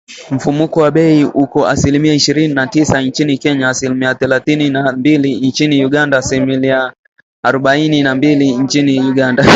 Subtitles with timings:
[0.31, 5.85] Mfumuko wa bei uko asilimia ishirini na tisa nchini Kenya, asilimia thelathini na mbili nchini
[5.85, 6.93] Uganda, asilimia
[7.43, 9.45] arobaini na mbili nchini Uganda